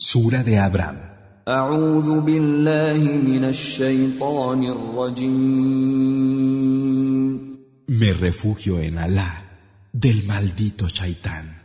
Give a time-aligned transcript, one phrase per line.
[0.00, 0.96] Sura de Abraham.
[7.88, 9.42] Me refugio en Alá
[9.92, 11.64] del maldito Shaitán.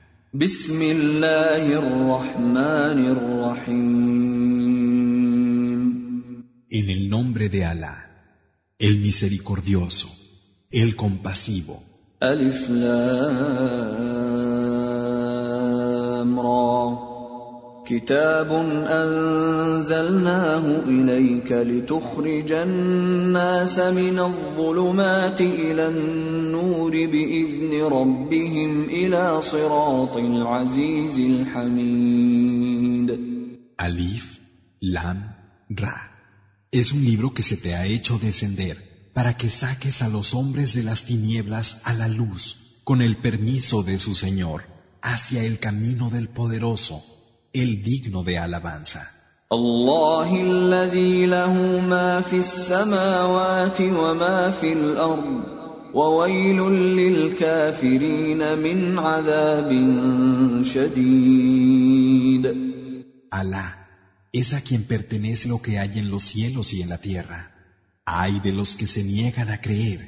[6.71, 8.09] En el nombre de Alá,
[8.79, 10.09] el misericordioso,
[10.71, 11.83] el compasivo.
[17.86, 18.52] كتاب
[19.02, 32.58] أنزلناه إليك لتخرج الناس من الظلمات إلى النور بإذن ربهم إلى صراط العزيز الحميد
[33.78, 34.40] Alif,
[34.80, 35.36] Lam,
[35.70, 35.96] Ra.
[36.72, 40.74] Es un libro que se te ha hecho descender para que saques a los hombres
[40.74, 44.64] de las tinieblas a la luz, con el permiso de su Señor,
[45.00, 47.04] hacia el camino del poderoso,
[47.52, 49.10] el digno de alabanza.
[49.52, 55.42] الله الذي له ما في السماوات وما في الارض
[55.94, 56.60] وويل
[57.00, 59.70] للكافرين من عذاب
[60.64, 61.88] شديد
[63.30, 63.88] Alá
[64.32, 67.54] es a quien pertenece lo que hay en los cielos y en la tierra.
[68.04, 70.00] Ay de los que se niegan a creer.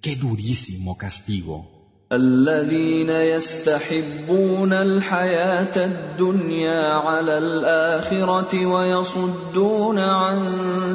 [0.00, 1.77] ¡Qué durísimo castigo!
[2.11, 10.39] الذين يستحبون الحياة الدنيا على الاخره ويصدون عن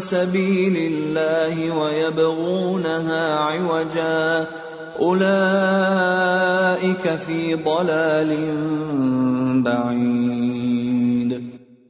[0.01, 4.49] سبيل الله ويبغونها عوجا
[4.99, 5.25] اولئك
[7.17, 8.33] في ضلال
[9.63, 10.45] بعيد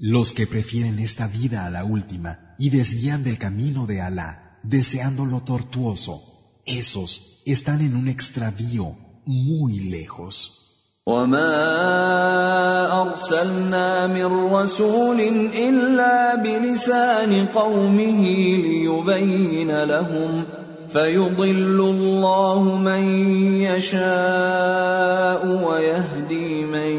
[0.01, 5.25] Los que prefieren esta vida a la última y desvían del camino de Alá, deseando
[5.25, 6.21] lo tortuoso,
[6.67, 10.60] esos están en un extravío muy lejos.
[11.10, 15.20] وما ارسلنا من رسول
[15.56, 18.22] الا بلسان قومه
[18.66, 20.44] ليبين لهم
[20.88, 23.04] فيضل الله من
[23.66, 26.94] يشاء ويهدي من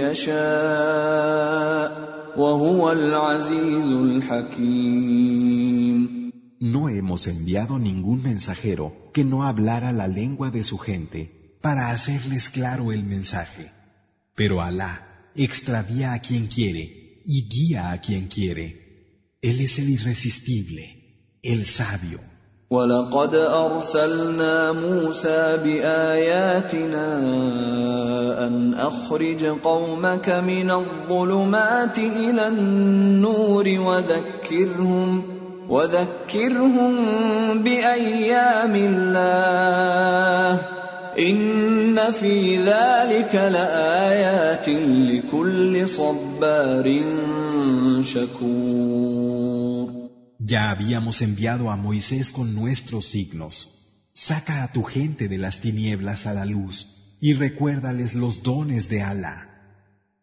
[0.00, 1.90] يشاء
[2.36, 5.46] وهو العزيز الحكيم
[6.58, 12.48] No hemos enviado ningún mensajero que no hablara la lengua de su gente para hacerles
[12.48, 13.72] claro el mensaje.
[14.34, 18.66] Pero Alá extravía a quien quiere y guía a quien quiere.
[19.42, 22.20] Él es el irresistible, el sabio.
[22.70, 27.18] ولقد ارسلنا موسى باياتنا
[28.46, 35.22] ان اخرج قومك من الظلمات الى النور وذكرهم
[35.68, 36.94] وذكرهم
[37.62, 40.60] بايام الله
[41.18, 46.86] ان في ذلك لايات لكل صبار
[48.02, 49.66] شكور
[50.38, 54.10] Ya habíamos enviado a Moisés con nuestros signos.
[54.12, 59.02] Saca a tu gente de las tinieblas a la luz y recuérdales los dones de
[59.02, 59.36] Alá.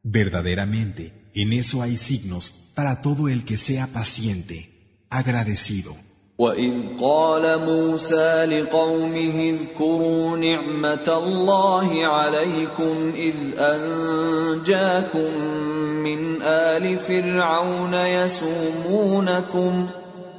[0.01, 5.93] Verdaderamente, en eso hay signos para todo el que sea paciente, agradecido.
[6.38, 15.32] واذ قال موسى لقومه اذكروا نعمه الله عليكم اذ انجاكم
[16.06, 19.86] من ال فرعون يسومونكم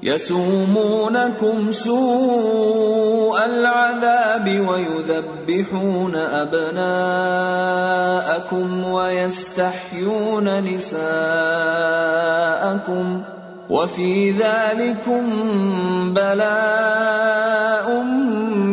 [0.03, 7.23] يسومونكم سوء العذاب ويذبحون ابناءكم
[8.83, 10.99] ويستحيون نساءكم
[13.70, 15.22] وفي ذلكم
[16.14, 18.02] بلاء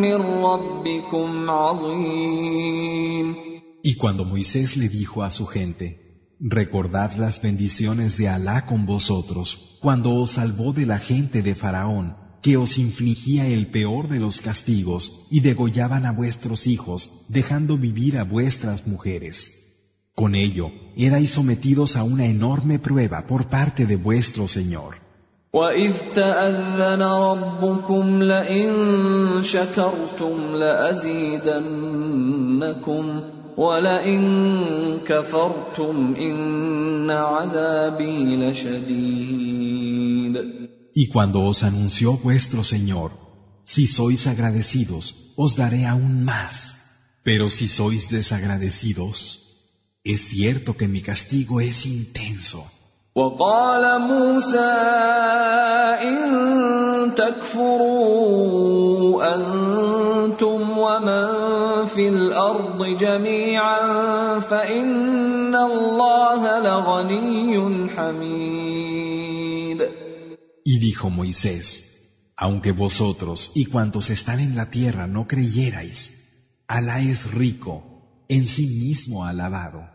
[0.06, 3.36] من ربكم عظيم
[3.84, 9.78] Y cuando Moisés le dijo a su gente, Recordad las bendiciones de Alá con vosotros,
[9.80, 14.42] cuando os salvó de la gente de Faraón, que os infligía el peor de los
[14.42, 19.65] castigos y degollaban a vuestros hijos, dejando vivir a vuestras mujeres.
[20.16, 24.95] Con ello, erais sometidos a una enorme prueba por parte de vuestro Señor.
[25.54, 28.72] وإذ تأذن ربكم لئن
[29.42, 31.62] شكرتم لأزيدنكم
[33.57, 39.92] ولئن كفرتم إن عذابي لشديد
[40.94, 43.12] Y cuando os anunció vuestro Señor,
[43.63, 46.75] si sois agradecidos, os daré aún más.
[47.24, 49.44] Pero si sois desagradecidos,
[50.06, 52.66] es cierto que mi castigo es intenso.
[53.16, 54.72] وقال موسى
[56.00, 58.31] إن تكفروا
[59.36, 61.25] أنتم ومن
[61.86, 68.81] في الارض جميعا فان الله لغني حميد
[70.63, 71.66] Y dijo Moisés,
[72.38, 76.13] aunque vosotros y cuantos están en la tierra no creyerais,
[76.68, 77.83] Alá es rico,
[78.30, 79.94] en sí mismo alabado.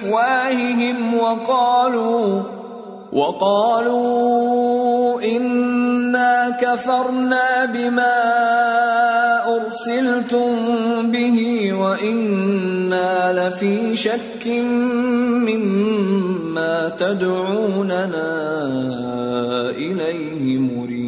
[0.00, 2.42] افواههم وقالوا
[3.12, 4.42] وقالوا
[5.22, 8.16] انا كفرنا بما
[9.56, 10.52] ارسلتم
[11.12, 14.46] به وأنا لفي شك
[15.48, 18.30] مما تدعوننا
[19.76, 21.00] اليه مريب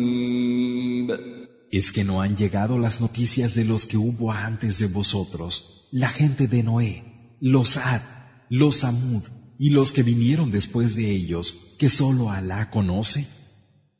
[1.80, 6.08] Es que no han llegado las noticias de los que hubo antes de vosotros, la
[6.08, 6.94] gente de Noé,
[7.40, 8.02] los Ad,
[8.54, 9.22] los Samud
[9.58, 13.26] y los que vinieron después de ellos, que sólo Alá conoce?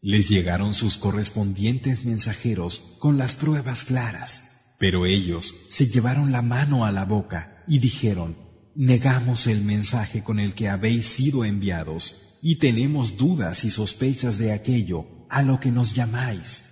[0.02, 6.84] Les llegaron sus correspondientes mensajeros con las pruebas claras, pero ellos se llevaron la mano
[6.84, 8.36] a la boca y dijeron,
[8.74, 14.52] negamos el mensaje con el que habéis sido enviados y tenemos dudas y sospechas de
[14.52, 16.71] aquello a lo que nos llamáis.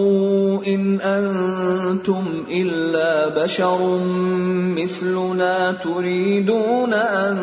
[0.65, 3.99] إن أنتم إلا بشر
[4.77, 7.37] مثلنا تريدون أن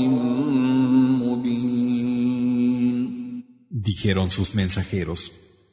[1.23, 1.95] مبين
[3.71, 5.33] Dijeron sus mensajeros,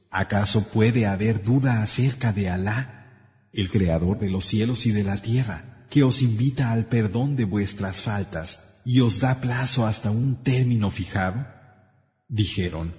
[0.10, 3.01] ¿acaso puede haber duda acerca de Alá?
[3.54, 7.46] El creador de los cielos y de la tierra, que os invita al perdón de
[7.46, 11.46] vuestras faltas y os da plazo hasta un término fijado?
[12.28, 12.96] Dijeron,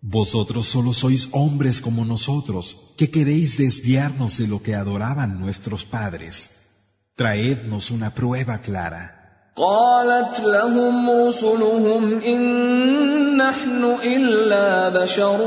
[0.00, 6.50] Vosotros solo sois hombres como nosotros, que queréis desviarnos de lo que adoraban nuestros padres.
[7.14, 9.21] Traednos una prueba clara.
[9.56, 15.38] قالت لهم رسلهم إن نحن إلا بشر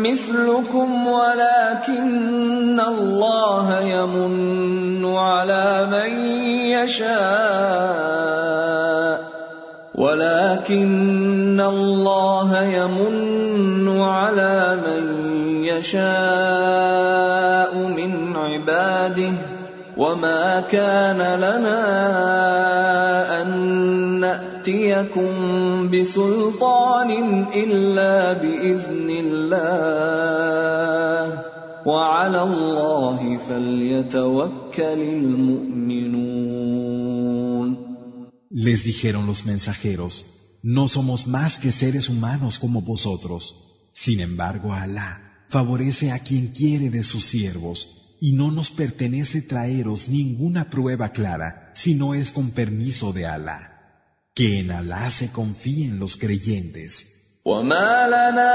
[0.00, 6.10] مثلكم ولكن الله يمن على من
[6.72, 8.08] يشاء
[9.94, 15.04] ولكن الله يمن على من
[15.64, 17.08] يشاء
[17.76, 19.32] من عباده
[19.96, 22.67] وما كان لنا
[24.67, 27.11] ناتيكم بسلطان
[27.63, 30.43] الا باذن الله
[31.85, 36.33] وعلى الله فليتوكل المؤمنون
[38.49, 40.13] Les dijeron los mensajeros,
[40.61, 43.41] no somos más que seres humanos como vosotros.
[43.93, 45.11] Sin embargo, Alá
[45.49, 47.77] favorece a quien quiere de sus siervos
[48.21, 53.73] y no nos pertenece traeros ninguna prueba clara si no es con permiso de Alá.
[54.38, 56.92] Que en Alá se confíen los creyentes.
[57.44, 58.54] وما لنا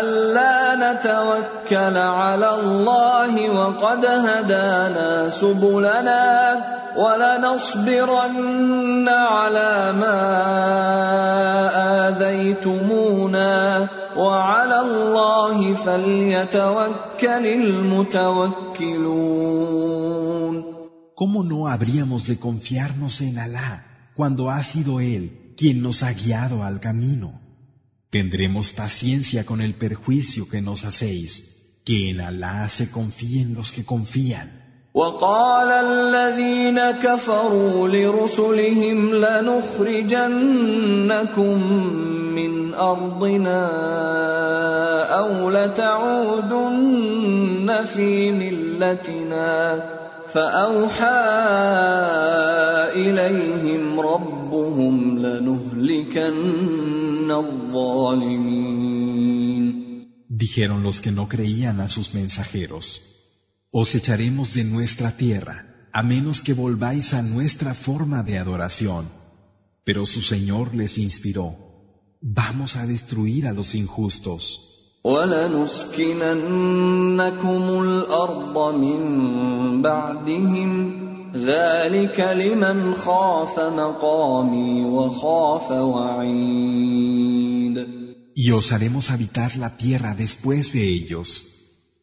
[0.00, 6.64] ألا نتوكل على الله وقد هدانا سبلنا
[6.96, 8.28] ولنصبرن
[9.08, 10.20] على ما
[12.08, 19.28] آذيتمونا وعلى الله فليتوكل المتوكلون
[21.17, 26.63] ¿Cómo no habríamos de confiarnos en Alá cuando ha sido Él quien nos ha guiado
[26.63, 27.39] al camino?
[28.09, 33.85] Tendremos paciencia con el perjuicio que nos hacéis, que en Alá se confíen los que
[33.85, 34.63] confían.
[34.93, 40.13] وقال الذين كفروا لرسلهم لنخرجنكم
[42.35, 43.69] من ارضنا
[45.19, 46.93] او لتعودن
[47.85, 49.83] في ملتنا
[50.33, 51.21] فاوحى
[52.95, 56.33] اليهم ربهم لنهلكن
[57.31, 58.83] الظالمين
[60.29, 62.85] Dijeron los que no creían a sus mensajeros,
[63.71, 69.07] os echaremos de nuestra tierra, a menos que volváis a nuestra forma de adoración.
[69.85, 71.55] Pero su Señor les inspiró,
[72.21, 74.76] vamos a destruir a los injustos.
[88.34, 91.28] Y os haremos habitar la tierra después de ellos.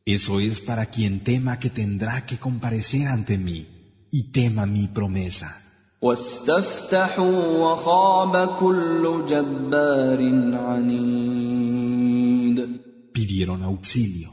[0.05, 3.67] Eso es para quien tema que tendrá que comparecer ante mí
[4.11, 5.61] y tema mi promesa.
[13.17, 14.29] pidieron auxilio.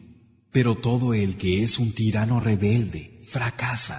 [0.50, 3.98] Pero todo el que es un tirano rebelde fracasa.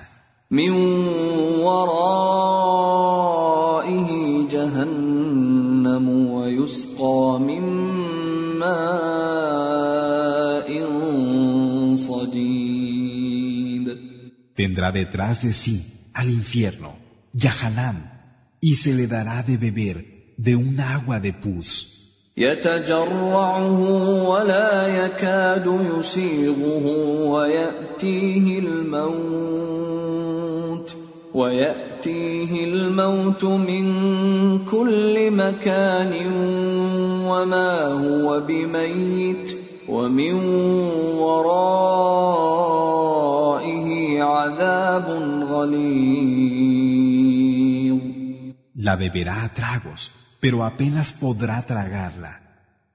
[14.55, 15.77] Tendrá detrás de sí
[16.13, 16.95] al infierno,
[17.33, 17.97] Yahanam,
[18.61, 19.97] y se le dará de beber
[20.37, 22.02] de un agua de pus.
[22.37, 23.81] يتجرعه
[24.29, 26.85] ولا يكاد يسيغه
[27.29, 29.83] ويأتيه الموت
[31.33, 33.85] ويأتيه الموت من
[34.65, 36.13] كل مكان
[37.25, 39.57] وما هو بميت
[39.89, 40.33] ومن
[41.17, 42.63] ورائه
[44.23, 45.07] عذاب
[45.51, 46.73] غليظ.
[48.75, 50.22] La beberá a tragos.
[50.42, 52.32] pero apenas podrá tragarla.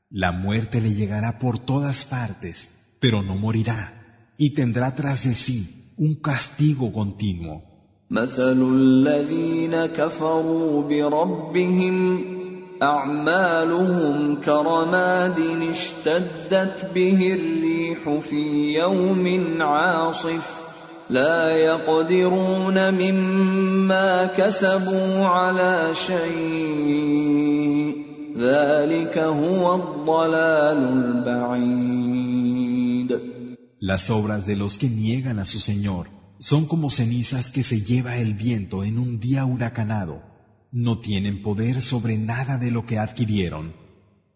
[0.09, 5.93] La muerte le llegará por todas partes, pero no morirá, y tendrá tras de sí
[5.97, 7.73] un castigo continuo.
[8.09, 12.25] مثل الذين كفروا بربهم
[12.81, 15.39] أعمالهم كرماد
[15.71, 19.25] اشتدت به الريح في يوم
[19.61, 20.56] عاصف
[21.09, 27.33] لا يقدرون مما كسبوا على شيء
[28.37, 32.13] ذلك هو الضلال البعيد
[33.79, 36.07] Las obras de los que niegan a su Señor
[36.39, 40.21] son como cenizas que se lleva el viento en un día huracanado.
[40.71, 43.73] No tienen poder sobre nada de lo que adquirieron.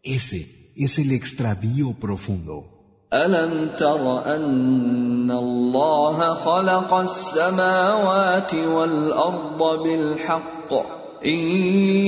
[0.03, 2.70] Ese es el extravío profundo.
[3.13, 10.73] ألم تر أن الله خلق السماوات والأرض بالحق
[11.25, 11.37] إن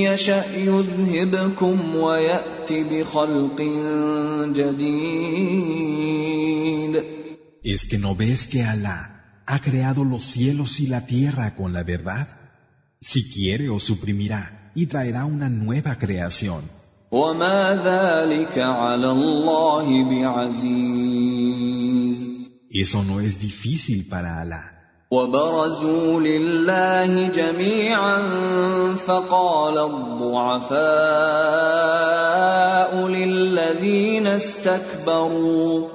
[0.06, 3.62] يشأ يذهبكم ويأت بخلق
[4.52, 5.80] جديد
[7.62, 11.82] ¿Es que no ves que Alá ha creado los cielos y la tierra con la
[11.82, 12.28] verdad?
[13.00, 16.62] Si quiere os suprimirá y traerá una nueva creación.
[17.11, 21.45] وما ذلك على الله بعزيز
[22.75, 24.75] Eso no es difícil para Alá.
[25.11, 28.21] وبرزوا لله جميعا
[28.95, 30.75] فقال الضعفاء
[33.07, 35.94] للذين استكبروا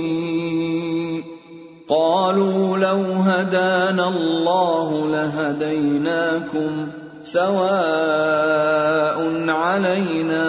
[1.90, 6.88] قالوا لو هدانا الله لهديناكم
[7.22, 9.18] سواء
[9.50, 10.46] علينا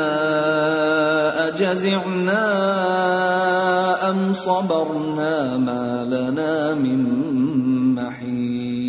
[1.48, 2.44] أجزعنا
[4.10, 7.00] أم صبرنا ما لنا من
[7.96, 8.88] محيص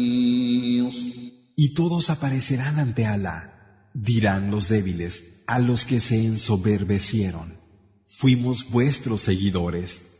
[1.57, 3.91] Y todos aparecerán ante Alá.
[3.93, 7.59] Dirán los débiles a los que se ensoberbecieron.
[8.07, 10.12] Fuimos vuestros seguidores.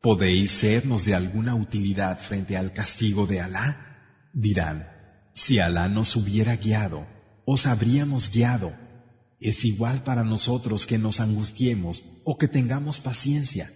[0.00, 4.30] ¿Podéis sernos de alguna utilidad frente al castigo de Alá?
[4.32, 4.88] Dirán,
[5.32, 7.06] si Alá nos hubiera guiado,
[7.44, 8.72] os habríamos guiado.
[9.40, 13.72] Es igual para nosotros que nos angustiemos o que tengamos paciencia.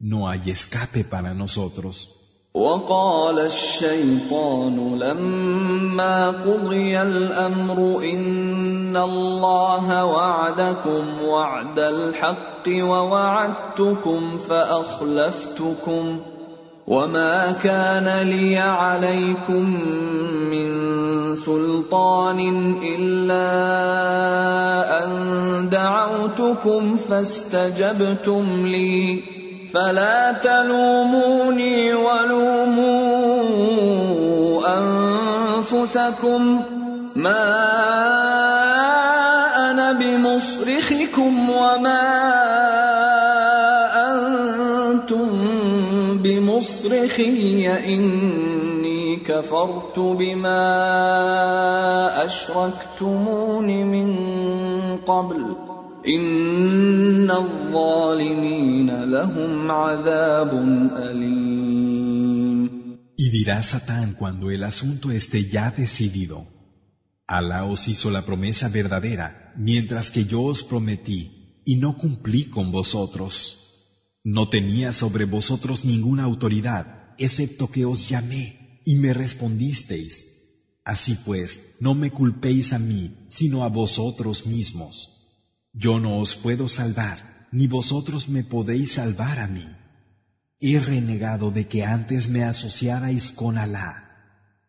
[0.00, 2.14] No hay escape para nosotros.
[2.54, 16.19] وقال الشيطان لما قضي الامر ان الله وعدكم وعد الحق ووعدتكم فاخلفتكم
[16.87, 19.79] وما كان لي عليكم
[20.51, 22.39] من سلطان
[22.83, 23.49] الا
[25.05, 25.09] ان
[25.69, 29.23] دعوتكم فاستجبتم لي
[29.73, 33.33] فلا تلوموني ولوموا
[34.77, 36.61] أنفسكم
[37.15, 37.63] ما
[39.99, 42.03] بمصرخكم وما
[44.11, 45.27] أنتم
[46.17, 50.65] بمصرخي إني كفرت بما
[52.25, 54.17] أشركتمون من
[54.97, 55.55] قبل
[56.07, 60.51] إن الظالمين لهم عذاب
[60.97, 61.73] أليم
[63.15, 66.47] Y dirá Satán cuando el asunto esté ya decidido.
[67.27, 72.71] Alá os hizo la promesa verdadera, mientras que yo os prometí, y no cumplí con
[72.71, 73.63] vosotros.
[74.23, 80.25] No tenía sobre vosotros ninguna autoridad, excepto que os llamé, y me respondisteis.
[80.83, 85.39] Así pues, no me culpéis a mí, sino a vosotros mismos.
[85.71, 89.65] Yo no os puedo salvar, ni vosotros me podéis salvar a mí.
[90.59, 94.09] He renegado de que antes me asociarais con Alá.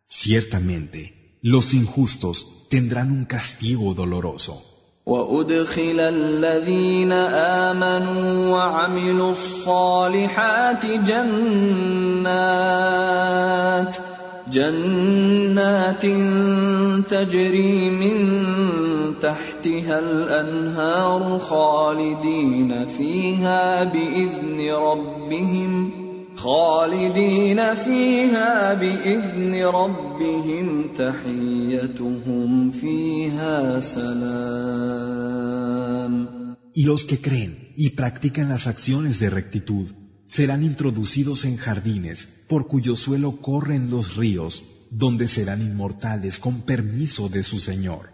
[0.07, 4.63] Ciertamente, los injustos tendrán un castigo doloroso.
[5.07, 12.25] وادخل الذين امنوا وعملوا الصالحات جنات
[14.53, 16.07] جنات
[17.11, 18.17] تجري من
[19.21, 26.04] تحتها الانهار خالدين فيها باذن ربهم
[26.44, 35.20] خالدين فيها باذن ربهم تحيتهم فيها سلام
[36.74, 39.88] Y los que creen y practican las acciones de rectitud
[40.28, 47.28] serán introducidos en jardines por cuyo suelo corren los ríos, donde serán inmortales con permiso
[47.28, 48.12] de su Señor.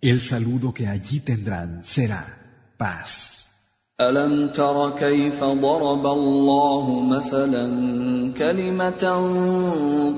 [0.00, 3.41] El saludo que allí tendrán será paz.
[4.01, 7.65] ألم تر كيف ضرب الله مثلا
[8.37, 9.03] كلمة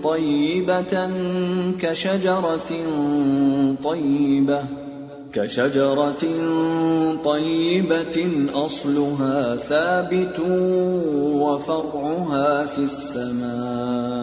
[0.04, 1.10] طيبة
[1.80, 2.72] كشجرة
[3.84, 4.64] طيبة
[5.34, 6.24] كشجرة
[7.26, 10.40] طيبة أصلها ثابت
[11.44, 14.16] وفرعها في السماء.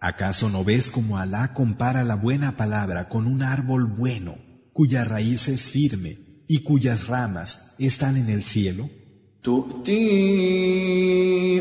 [0.00, 4.34] ¿Acaso no ves como Alá compara la buena palabra con un árbol bueno,
[4.72, 8.89] cuya raíz es firme y cuyas ramas están en el cielo?
[9.43, 10.01] تؤتي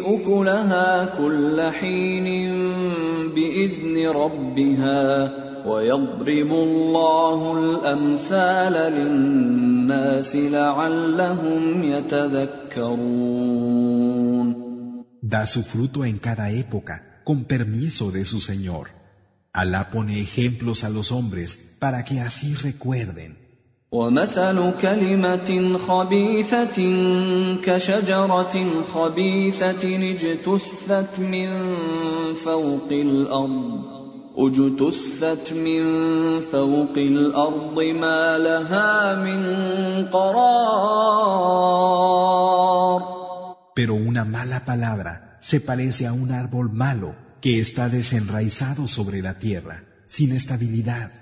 [0.01, 2.53] أكلها كل حين
[3.35, 5.33] بإذن ربها
[5.67, 13.39] ويضرب الله الأمثال للناس لعلهم يتذكرون
[15.21, 18.89] Da su fruto en cada época, con permiso de su Señor.
[19.53, 23.42] Alá pone ejemplos a los hombres para que así recuerden.
[23.93, 26.79] ومثل كلمة خبيثة
[27.63, 31.49] كشجرة خبيثة اجتثت من
[32.35, 33.99] فوق الأرض
[34.37, 35.83] اجتثت من
[36.41, 39.41] فوق الأرض ما لها من
[40.13, 41.49] قرار
[43.75, 49.39] Pero una mala palabra se parece a un árbol malo que está desenraizado sobre la
[49.39, 51.22] tierra, sin estabilidad.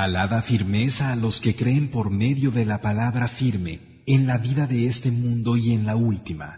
[0.00, 4.38] Alá da firmeza a los que creen por medio de la palabra firme en la
[4.38, 6.48] vida de este mundo y en la última.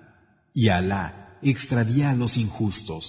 [0.52, 3.04] Y Alá extravía a los injustos.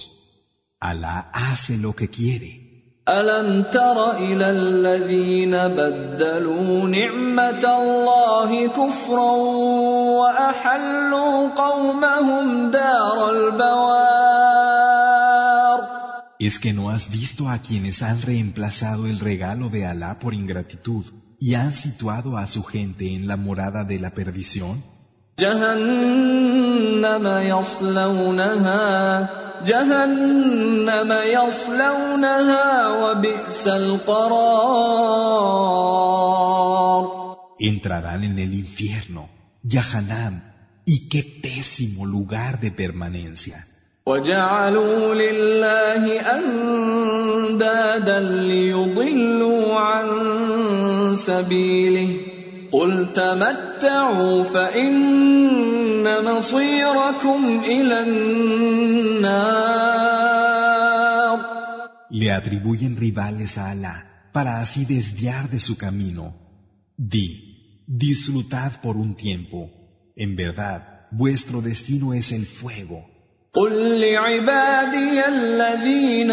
[0.78, 2.70] Alá hace lo que quiere.
[3.08, 9.32] ألم تر إلى الذين بدلوا نعمة الله كفرا
[10.20, 14.83] وأحلوا قومهم دار البوار
[16.37, 21.05] ¿Es que no has visto a quienes han reemplazado el regalo de Alá por ingratitud
[21.39, 24.83] y han situado a su gente en la morada de la perdición?
[37.59, 39.29] Entrarán en el infierno,
[39.63, 40.53] Yahanam,
[40.85, 43.65] y qué pésimo lugar de permanencia.
[44.06, 50.06] وجعلوا لله اندادا ليضلوا عن
[51.16, 52.08] سبيله
[52.72, 59.50] قل تمتعوا فان مصيركم الى النار
[62.12, 63.96] Le atribuyen rivales a Alá
[64.32, 66.24] para así desviar de su camino.
[66.96, 69.70] Di, disfrutad por un tiempo.
[70.16, 73.06] En verdad, vuestro destino es el fuego.
[73.55, 76.31] قل لعبادي الذين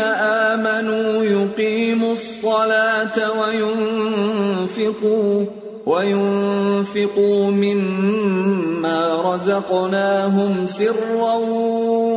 [0.49, 5.45] آمنوا يقيموا الصلاة وينفقوا
[5.87, 11.35] وينفقوا مما رزقناهم سرا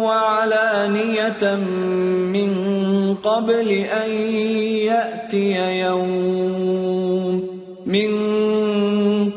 [0.04, 1.56] وعلانية
[2.34, 2.52] من
[3.24, 4.10] قبل أن
[4.90, 8.10] يأتي يوم من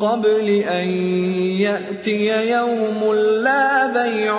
[0.00, 0.88] قبل أن
[1.60, 4.36] يأتي يوم لا بيع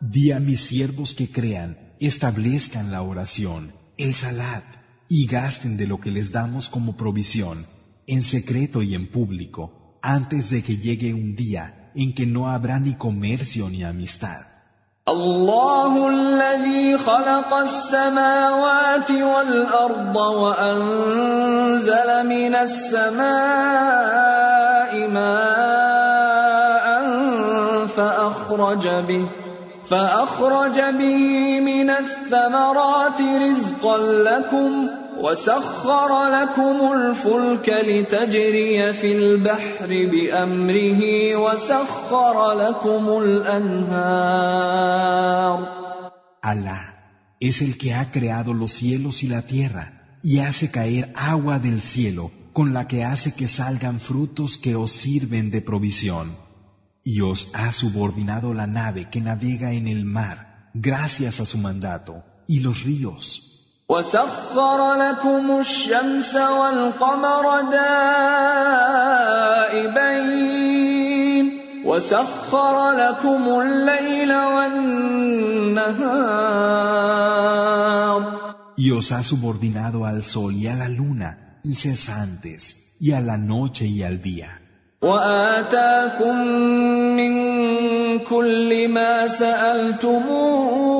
[0.00, 4.64] Di a mis siervos que crean, establezcan la oración el salat,
[5.08, 7.66] y gasten de lo que les damos como provisión,
[8.06, 12.78] en secreto y en público, antes de que llegue un día en que no habrá
[12.78, 14.46] ni comercio ni amistad.
[15.08, 23.20] الله الذي خلق السماوات والأرض وأنزل من السماء
[25.08, 26.13] ماء
[28.45, 29.27] فأخرج به
[29.89, 34.87] فأخرج به من الثمرات رزقا لكم
[35.19, 44.45] وسخر لكم الفلك لتجري في البحر بأمره وسخر لكم الأنهار
[46.41, 46.81] Alá
[47.39, 51.81] es el que ha creado los cielos y la tierra y hace caer agua del
[51.81, 56.45] cielo con la que hace que salgan frutos que os sirven de provisión.
[57.04, 62.22] y os ha subordinado la nave que navega en el mar gracias a su mandato
[62.46, 63.46] y los ríos.
[63.90, 68.80] وسخر لكم الشمس والقمر دائبين
[71.84, 75.90] وسخر لكم الليل والنهار
[78.76, 83.86] Y os ha subordinado al sol y a la luna incesantes y a la noche
[83.86, 84.62] y al día.
[85.02, 86.36] واتاكم
[87.16, 87.34] من
[88.18, 90.90] كل ما سالتموه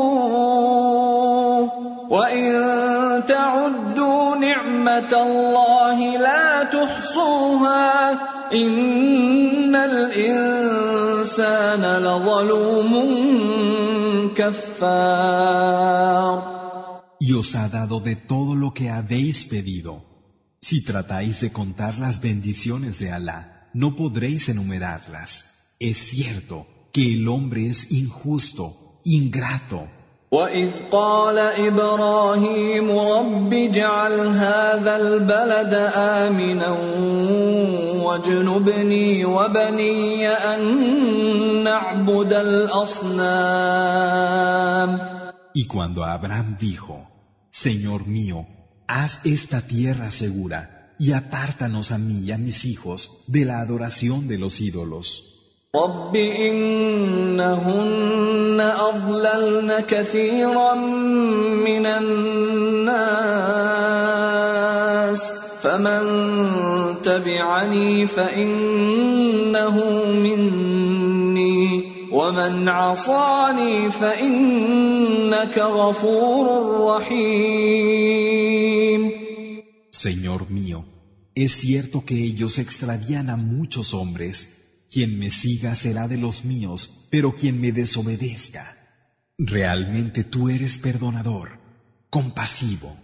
[2.10, 2.52] وان
[3.28, 8.12] تعدوا نعمه الله لا تحصوها
[8.52, 11.02] ان الانسان
[12.02, 12.92] لظلوم
[14.34, 15.80] كفار
[17.22, 20.02] Y os ha dado de todo lo que habéis pedido.
[20.62, 25.44] Si tratáis de contar las bendiciones de Alá, no podréis enumerarlas.
[25.78, 29.88] Es cierto que el hombre es injusto, ingrato.
[30.32, 36.70] وإذ قال إبراهيم رب اجعل هذا البلد آمنا
[38.06, 40.60] واجنبني وبني أن
[41.64, 43.60] نعبد الأصنام
[45.52, 47.08] Y cuando Abraham dijo,
[47.50, 48.46] Señor mío,
[48.86, 54.28] haz esta tierra segura y apártanos a mí y a mis hijos de la adoración
[54.28, 55.26] de los ídolos.
[55.74, 57.40] رب إنهن
[58.60, 62.90] أضللن كثيرا من الناس
[65.62, 66.02] فمن
[67.02, 69.76] تبعني فإنه
[70.14, 76.46] مني ومن عصاني فإنك غفور
[76.86, 78.50] رحيم
[79.95, 80.85] Señor mío,
[81.35, 84.49] es cierto que ellos extravían a muchos hombres.
[84.91, 88.77] Quien me siga será de los míos, pero quien me desobedezca.
[89.37, 91.59] Realmente tú eres perdonador,
[92.09, 92.95] compasivo.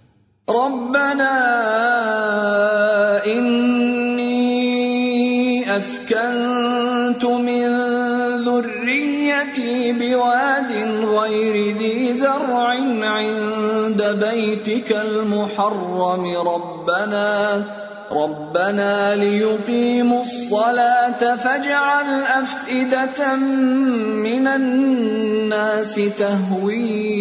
[9.42, 10.72] ياتي بواد
[11.06, 12.68] غير ذي زرع
[13.04, 17.64] عند بيتك المحرم ربنا
[18.12, 27.12] ربنا ليقيموا الصلاة فاجعل أفئدة من الناس تهوي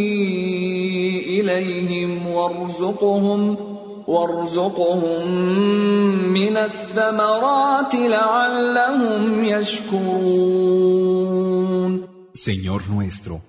[1.40, 3.56] إليهم وارزقهم
[4.06, 5.28] وارزقهم
[6.32, 10.90] من الثمرات لعلهم يشكرون.
[12.34, 13.42] Señor nuestro,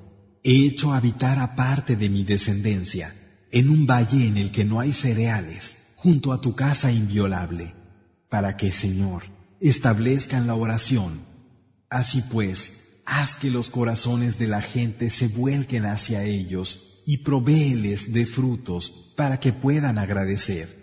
[0.43, 3.13] he hecho habitar aparte de mi descendencia,
[3.51, 7.75] en un valle en el que no hay cereales, junto a tu casa inviolable,
[8.29, 9.23] para que, Señor,
[9.59, 11.21] establezcan la oración.
[11.89, 18.13] Así pues, haz que los corazones de la gente se vuelquen hacia ellos y provéeles
[18.13, 20.80] de frutos para que puedan agradecer.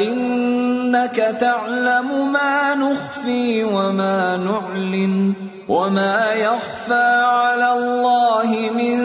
[0.00, 5.34] انك تعلم ما نخفي وما نعلن
[5.68, 8.96] وما يخفى على الله من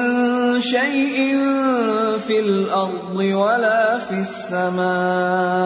[0.61, 1.37] شيء
[2.27, 5.59] في الارض ولا في السماء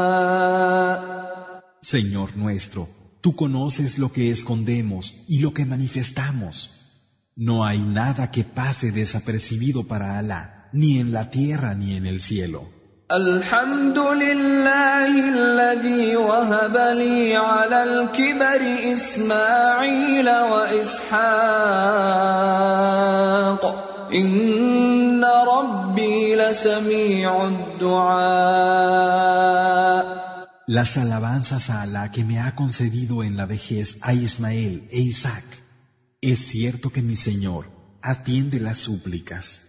[1.81, 2.87] Señor nuestro,
[3.21, 6.55] tú conoces lo que escondemos y lo que manifestamos.
[7.35, 12.19] No hay nada que pase desapercibido para Alá, ni en la tierra ni en el
[12.21, 12.69] cielo.
[13.11, 21.23] الحمد لله الذي وهب لي على الكبر اسماعيل واسحاق
[24.15, 28.93] ان ربي لسميع الدعاء
[30.65, 35.43] Las alabanzas a Alá que me ha concedido en la vejez a Ismael e Isaac.
[36.21, 37.69] Es cierto que mi Señor
[38.01, 39.59] atiende las súplicas.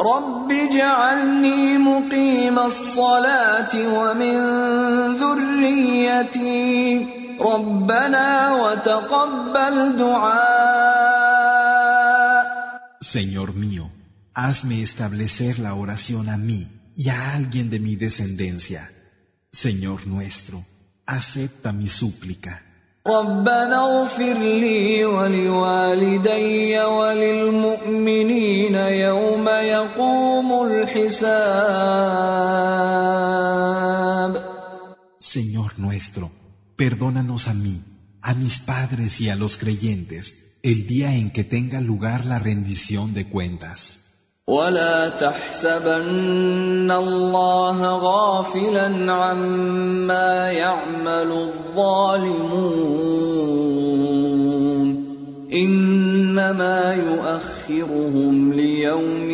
[0.00, 4.38] رب اجعلني مقيم الصلاة ومن
[5.22, 7.06] ذريتي
[7.40, 11.28] ربنا وتقبل دعاء
[13.00, 13.90] Señor mío,
[14.34, 18.90] hazme establecer la oración a mí y a alguien de mi descendencia.
[19.50, 20.62] Señor nuestro,
[21.06, 22.62] acepta mi súplica.
[23.06, 32.08] ربنا اغفر لي ولوالدي وللمؤمنين يوم يقوم الحساب
[35.20, 36.30] Señor nuestro,
[36.76, 37.76] perdónanos a mí,
[38.22, 43.14] a mis padres y a los creyentes el día en que tenga lugar la rendición
[43.14, 44.11] de cuentas.
[44.47, 52.83] ولا تحسبن الله غافلا عما يعمل الظالمون
[55.53, 59.29] انما يؤخرهم ليوم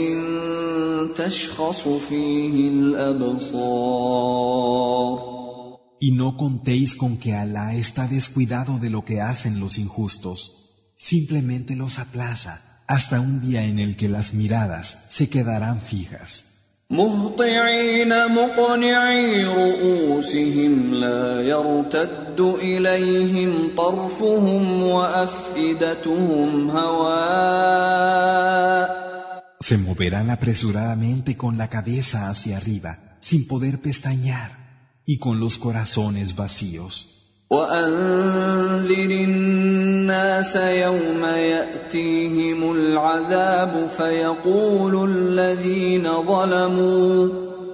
[1.15, 4.09] تشخص فيه الابصار
[6.01, 10.37] Y no contéis con que Alá está descuidado de lo que hacen los injustos,
[10.97, 16.44] simplemente los aplaza hasta un día en el que las miradas se quedarán fijas.
[16.90, 28.24] مهطعين مقنعي رؤوسهم لا يرتد اليهم طرفهم وافئدتهم هواء
[29.60, 34.50] Se moverán apresuradamente con la cabeza hacia arriba, sin poder pestañear,
[35.06, 37.17] y con los corazones vacíos.
[37.49, 47.29] وأنذر الناس يوم يأتيهم العذاب فيقول الذين ظلموا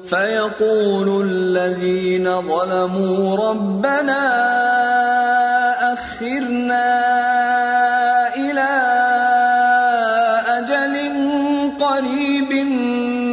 [0.05, 4.23] فيقول الذين ظلموا ربنا
[5.93, 6.88] أخرنا
[8.35, 8.71] إلى
[10.47, 10.95] أجل
[11.79, 12.51] قريب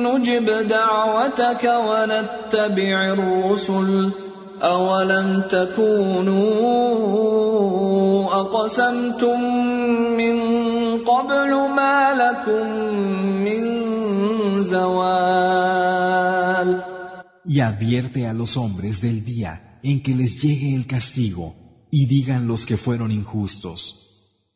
[0.07, 4.22] نجب دعوتك ونتبع الرسل.
[4.62, 6.48] أولم تكونوا
[8.42, 9.42] أقسمتم
[10.18, 10.38] من
[11.06, 12.68] قبل ما لكم
[13.46, 13.64] من
[14.64, 16.18] زوال
[17.46, 21.56] Y advierte a los hombres del día en que les llegue el castigo,
[21.90, 23.80] y digan los que fueron injustos,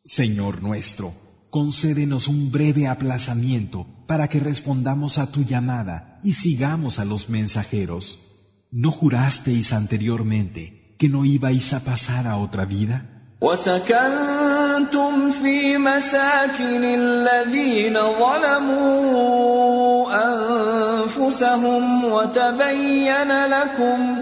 [0.04, 1.14] Señor nuestro,
[1.50, 8.25] concédenos un breve aplazamiento para que respondamos a tu llamada y sigamos a los mensajeros.
[8.70, 12.96] ¿No jurasteis anteriormente que no ibais a pasar a otra vida?
[13.42, 19.32] وسكنتم في مساكن الذين ظلموا
[20.24, 24.16] أنفسهم وتبين لكم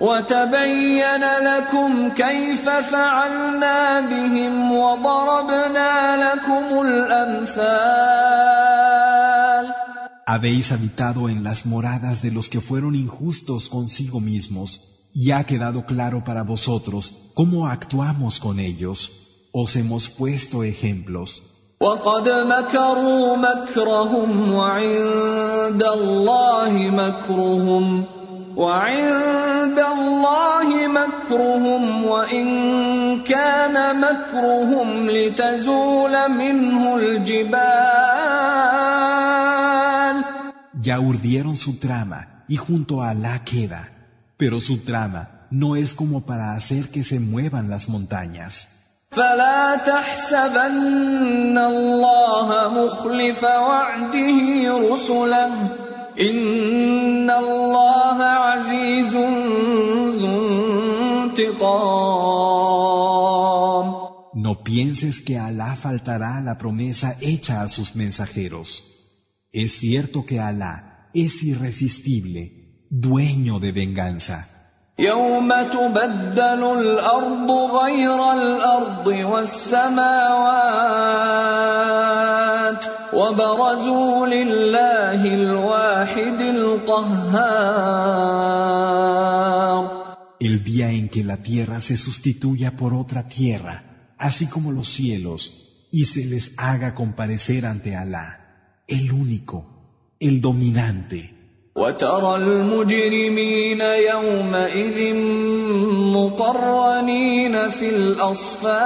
[0.00, 8.73] وتبين لكم كيف فعلنا بهم وضربنا لكم الأمثال
[10.26, 14.68] Habéis habitado en las moradas de los que fueron injustos consigo mismos,
[15.14, 18.98] y ha quedado claro para vosotros cómo actuamos con ellos.
[19.52, 21.42] Os hemos puesto ejemplos.
[21.80, 28.04] وقد مكروا مكرهم وعند الله مكرهم
[28.56, 32.46] وعند الله مكرهم وإن
[33.22, 38.03] كان مكرهم لتزول منه الجبال
[40.84, 43.88] Ya urdieron su trama y junto a Alá queda,
[44.36, 48.68] pero su trama no es como para hacer que se muevan las montañas.
[49.12, 55.52] فلا تحسبن الله مخلف وعده رسله
[56.20, 59.14] ان الله عزيز
[60.20, 60.36] ذو
[61.24, 62.70] انتقام
[64.32, 68.93] No pienses que Alá faltará a la promesa hecha a sus mensajeros.
[69.54, 74.48] Es cierto que Alá es irresistible, dueño de venganza.
[75.00, 80.10] يوم تبدل الارض غير الارض والسماوات
[83.12, 87.60] وبرزوا لله الواحد القهار
[90.40, 95.86] El día en que la tierra se sustituya por otra tierra, así como los cielos,
[95.92, 98.43] y se les haga comparecer ante Alá,
[98.88, 99.64] el único,
[100.20, 101.40] el dominante.
[101.76, 105.14] وترى المجرمين يومئذ
[106.16, 108.80] مقرنين في الأصفاد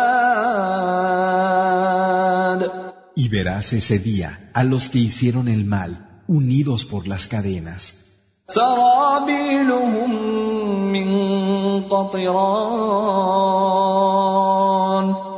[3.17, 7.95] Y verás ese día a los que hicieron el mal, unidos por las cadenas.
[8.49, 10.11] سرابيلهم
[10.93, 11.09] من
[11.89, 12.65] قطران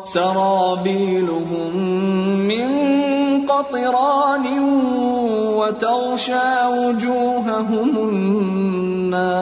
[0.05, 1.90] سرابيلهم من
[3.62, 4.46] قطران
[5.60, 9.42] وتغشى وجوههم النار.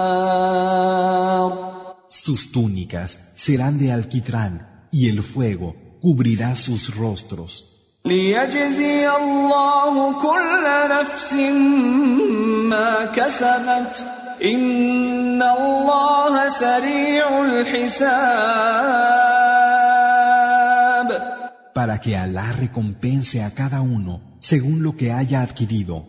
[2.09, 4.53] Sus túnicas serán de alquitrán
[4.91, 7.63] y el fuego cubrirá sus rostros.
[8.05, 11.33] ليجزي الله كل نفس
[12.69, 14.05] ما كسبت.
[14.43, 18.79] إن الله سريع الحساب.
[21.74, 26.06] para que Alá recompense a cada uno según lo que haya adquirido.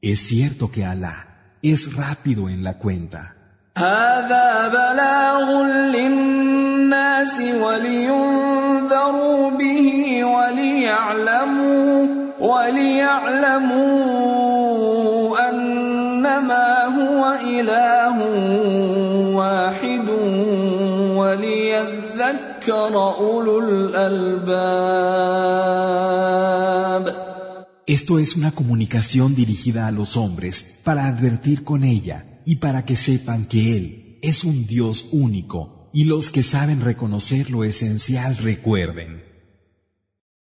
[0.00, 3.36] Es cierto que Alá es rápido en la cuenta.
[3.76, 5.62] هذا بلاغ
[5.96, 12.06] للناس ولينذروا به وليعلموا
[12.40, 13.92] وليعلموا
[15.48, 18.16] أنما هو إله
[27.87, 32.97] Esto es una comunicación dirigida a los hombres para advertir con ella y para que
[32.97, 39.36] sepan que Él es un Dios único y los que saben reconocer lo esencial recuerden.